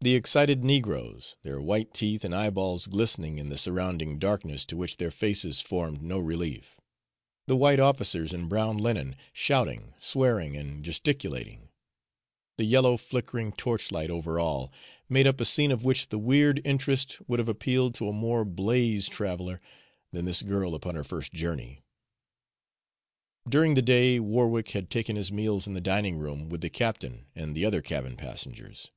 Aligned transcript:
The 0.00 0.14
excited 0.14 0.64
negroes, 0.64 1.36
their 1.42 1.60
white 1.60 1.92
teeth 1.92 2.24
and 2.24 2.34
eyeballs 2.34 2.86
glistening 2.86 3.38
in 3.38 3.50
the 3.50 3.58
surrounding 3.58 4.18
darkness 4.18 4.64
to 4.64 4.74
which 4.78 4.96
their 4.96 5.10
faces 5.10 5.60
formed 5.60 6.00
no 6.00 6.18
relief; 6.18 6.80
the 7.46 7.58
white 7.58 7.78
officers 7.78 8.32
in 8.32 8.48
brown 8.48 8.78
linen, 8.78 9.16
shouting, 9.34 9.92
swearing, 10.00 10.56
and 10.56 10.82
gesticulating; 10.82 11.68
the 12.56 12.64
yellow, 12.64 12.96
flickering 12.96 13.52
torchlight 13.52 14.08
over 14.08 14.40
all, 14.40 14.72
made 15.10 15.26
up 15.26 15.42
a 15.42 15.44
scene 15.44 15.70
of 15.70 15.84
which 15.84 16.08
the 16.08 16.16
weird 16.18 16.62
interest 16.64 17.18
would 17.28 17.38
have 17.38 17.46
appealed 17.50 17.94
to 17.96 18.08
a 18.08 18.14
more 18.14 18.46
blase 18.46 19.10
traveler 19.10 19.60
than 20.10 20.24
this 20.24 20.40
girl 20.40 20.74
upon 20.74 20.94
her 20.94 21.04
first 21.04 21.34
journey. 21.34 21.82
During 23.46 23.74
the 23.74 23.82
day, 23.82 24.18
Warwick 24.20 24.70
had 24.70 24.88
taken 24.88 25.16
his 25.16 25.30
meals 25.30 25.66
in 25.66 25.74
the 25.74 25.82
dining 25.82 26.16
room, 26.16 26.48
with 26.48 26.62
the 26.62 26.70
captain 26.70 27.26
and 27.34 27.54
the 27.54 27.66
other 27.66 27.82
cabin 27.82 28.16
passengers. 28.16 28.90